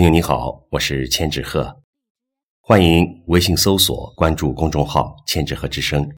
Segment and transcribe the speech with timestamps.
[0.00, 1.82] 朋友你好，我是千纸鹤，
[2.62, 6.10] 欢迎微信搜索关注公众号“千纸鹤之声”。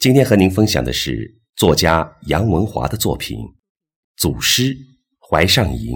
[0.00, 3.36] 今天和您分享的是作家杨文华的作品
[4.16, 4.74] 《祖师
[5.20, 5.92] 怀上吟》。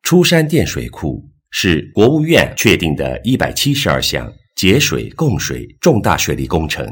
[0.00, 6.88] 出山垫水库是国务院确定的一百七十二项节水供水重大水利工程，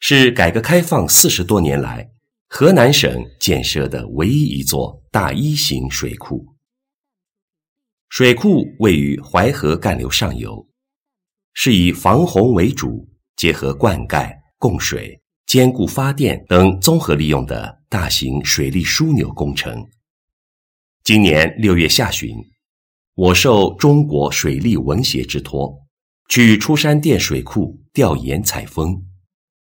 [0.00, 2.10] 是改革开放四十多年来
[2.46, 6.46] 河南省建设的唯一一座大一型水库。
[8.10, 10.66] 水库位于淮河干流上游，
[11.54, 13.08] 是以防洪为主。
[13.36, 19.88] 结合灌溉、供水、兼顾发电等综合利用的大型水利枢纽工程。
[21.04, 22.36] 今年六月下旬，
[23.14, 25.74] 我受中国水利文协之托，
[26.28, 29.02] 去出山店水库调研采风，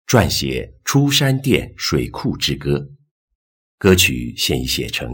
[0.05, 2.77] 撰写《出山店水库之歌》。
[3.77, 5.09] 歌曲现已写成，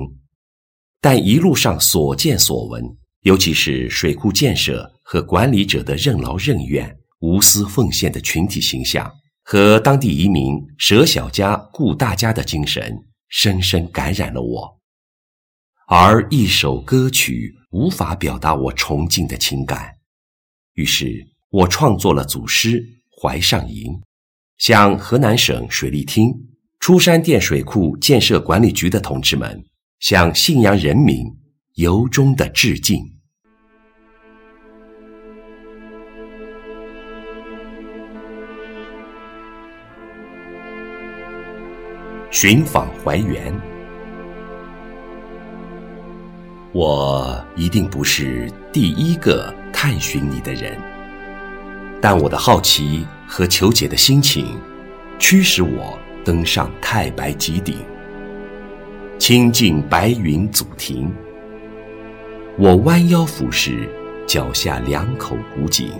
[0.99, 2.83] 但一路上所见所闻，
[3.21, 6.97] 尤其是水库建设和管理者的任劳任怨。
[7.21, 12.95] 无私奉献的群体形象和当地移民舍小家顾大家的精神，
[13.27, 14.79] 深深感染了我。
[15.87, 19.95] 而一首歌曲无法表达我崇敬的情感，
[20.75, 22.79] 于是我创作了组诗
[23.19, 23.91] 《怀上吟》，
[24.59, 26.31] 向河南省水利厅、
[26.79, 29.65] 出山店水库建设管理局的同志们，
[30.01, 31.25] 向信阳人民
[31.77, 32.99] 由衷的致敬。
[42.31, 43.53] 寻访怀源，
[46.71, 50.75] 我一定不是第一个探寻你的人，
[52.01, 54.57] 但我的好奇和求解的心情，
[55.19, 57.77] 驱使我登上太白极顶，
[59.19, 61.13] 亲近白云祖庭。
[62.59, 63.87] 我弯腰俯视
[64.25, 65.91] 脚下两口古井，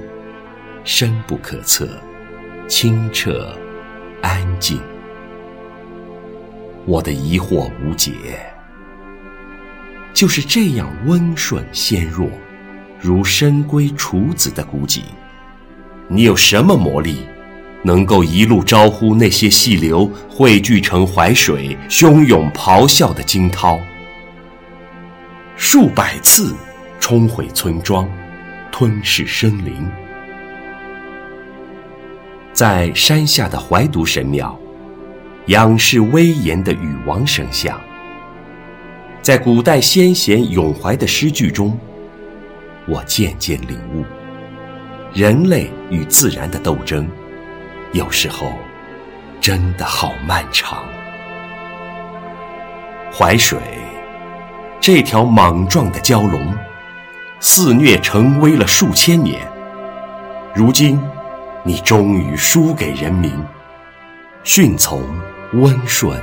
[0.83, 1.87] 深不可测，
[2.67, 3.55] 清澈
[4.23, 4.79] 安静。
[6.83, 8.11] 我的疑惑无解，
[10.15, 12.27] 就是这样温顺纤弱，
[12.99, 15.03] 如深闺处子的古井，
[16.07, 17.19] 你有什么魔力，
[17.83, 23.79] 能够一路招呼那些细流汇聚成淮水，汹涌咆哮的惊涛，
[25.59, 26.55] 数百次
[26.99, 28.07] 冲毁村庄，
[28.71, 29.89] 吞噬生灵，
[32.53, 34.57] 在山下的怀独神庙。
[35.47, 37.79] 仰视威严的禹王神像，
[39.21, 41.79] 在古代先贤咏怀的诗句中，
[42.85, 44.03] 我渐渐领悟，
[45.13, 47.09] 人类与自然的斗争，
[47.93, 48.51] 有时候
[49.39, 50.83] 真的好漫长。
[53.09, 53.57] 淮水，
[54.87, 56.55] 这条莽撞的蛟龙，
[57.41, 59.45] 肆虐成威了数千年，
[60.55, 60.97] 如今，
[61.61, 63.33] 你终于输给人民，
[64.45, 65.03] 驯从。
[65.55, 66.17] 温顺，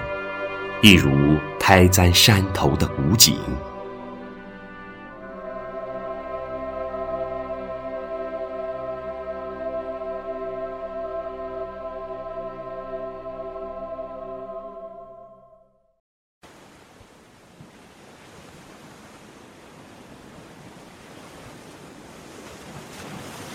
[0.81, 1.11] 一如
[1.61, 3.37] 胎簪山头的古井。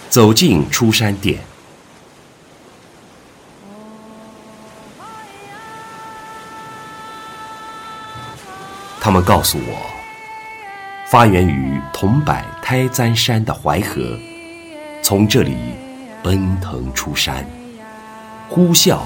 [0.09, 1.39] 走进出山殿。
[8.99, 9.79] 他们告诉我，
[11.07, 14.19] 发源于桐柏胎簪山的淮河，
[15.01, 15.55] 从这里
[16.21, 17.45] 奔腾出山，
[18.49, 18.99] 呼啸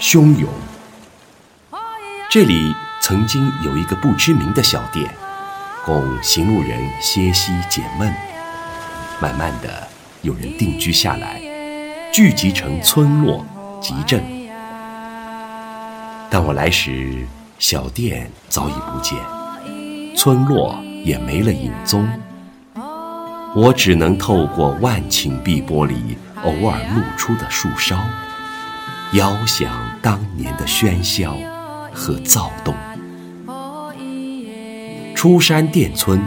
[0.00, 0.48] 汹涌。
[2.30, 5.08] 这里曾经有一个不知名的小店，
[5.84, 8.12] 供行路人歇息解闷。
[9.20, 9.88] 慢慢的，
[10.24, 11.38] 有人定居下来，
[12.10, 13.44] 聚集成村落、
[13.78, 14.24] 集镇。
[16.30, 17.26] 当我来时，
[17.58, 19.18] 小店早已不见。
[20.16, 22.08] 村落也没了影踪，
[23.54, 28.00] 我只能透过万顷碧波里偶尔露出的树梢，
[29.12, 29.70] 遥想
[30.00, 31.36] 当年的喧嚣
[31.92, 32.74] 和躁动。
[35.14, 36.18] 出山店村，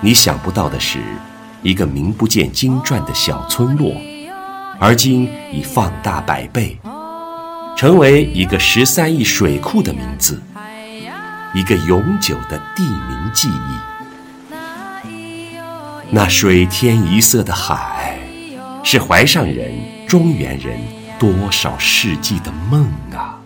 [0.00, 1.00] 你想不到的是，
[1.62, 3.94] 一个名不见经传的小村落，
[4.80, 6.76] 而今已放大百倍，
[7.76, 10.42] 成为一个十三亿水库的名字。
[11.54, 13.76] 一个永久的地名记忆，
[16.10, 18.18] 那水天一色的海，
[18.82, 19.70] 是淮上人、
[20.08, 20.80] 中原人
[21.18, 23.38] 多少世纪的梦啊！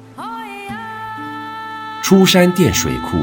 [2.00, 3.18] 出山店水库，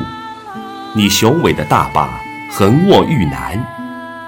[0.93, 2.09] 你雄伟的大坝
[2.51, 3.57] 横卧玉南，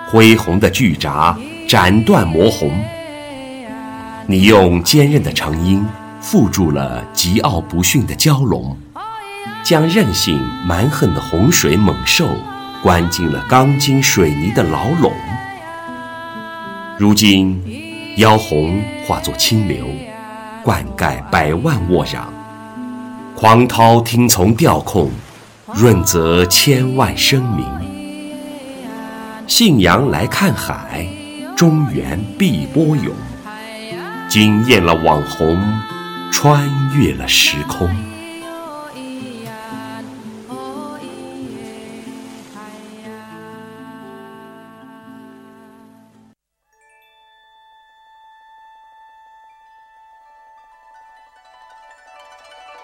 [0.08, 1.38] 恢宏的巨闸
[1.68, 2.72] 斩断魔虹。
[4.28, 5.86] 你用坚韧的长缨
[6.22, 8.76] 缚住了桀骜不驯的蛟龙，
[9.64, 12.28] 将任性蛮横的洪水猛兽
[12.82, 15.12] 关进了钢筋水泥的牢笼。
[16.98, 17.62] 如今，
[18.18, 19.86] 妖红化作清流，
[20.64, 22.22] 灌溉百万沃壤；
[23.36, 25.12] 狂涛听从调控，
[25.74, 27.66] 润泽千万生民。
[29.48, 31.08] 信阳来看海，
[31.56, 33.16] 中原碧波涌。
[34.28, 35.58] 惊艳了网红，
[36.32, 37.88] 穿越了时空。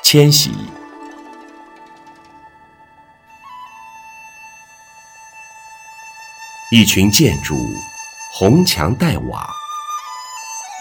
[0.03, 0.51] 迁徙，
[6.73, 7.57] 一群建筑，
[8.31, 9.45] 红墙黛瓦。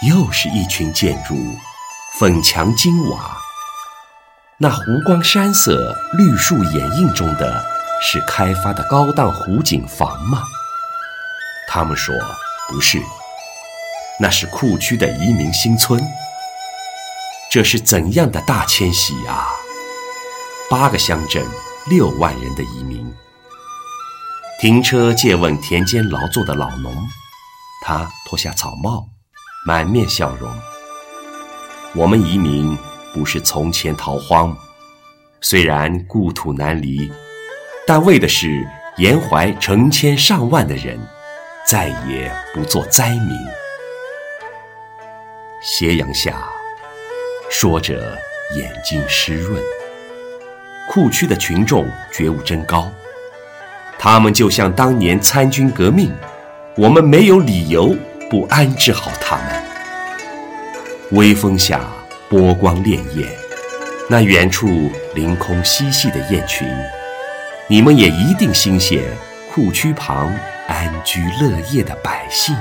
[0.06, 1.34] 又是一群建筑，
[2.16, 3.36] 粉墙金瓦。
[4.56, 7.64] 那湖光山色、绿树掩映中的，
[8.00, 10.44] 是开发的高档湖景房吗？
[11.66, 12.14] 他们说
[12.68, 13.02] 不是，
[14.20, 16.00] 那是库区的移民新村。
[17.50, 19.48] 这是怎样的大迁徙啊！
[20.70, 21.44] 八个乡镇，
[21.88, 23.12] 六万人的移民。
[24.60, 26.94] 停车借问田间劳作的老农，
[27.82, 29.08] 他脱下草帽。
[29.66, 30.50] 满面笑容。
[31.94, 32.76] 我们移民
[33.14, 34.54] 不是从前逃荒，
[35.40, 37.10] 虽然故土难离，
[37.86, 38.66] 但为的是
[38.98, 40.98] 延怀成千上万的人，
[41.66, 43.30] 再也不做灾民。
[45.62, 46.46] 斜阳下，
[47.50, 48.18] 说着
[48.54, 49.62] 眼睛湿润。
[50.86, 52.90] 库区的群众觉悟真高，
[54.02, 56.10] 他们就像当年参军革命，
[56.74, 57.94] 我们没有理由。
[58.30, 59.62] 不安置好他们。
[61.10, 61.80] 微风下，
[62.28, 63.26] 波光潋滟，
[64.08, 66.66] 那远处凌空嬉戏的雁群，
[67.66, 69.00] 你们也一定心羡
[69.52, 70.32] 库区旁
[70.68, 72.56] 安居乐业的百姓。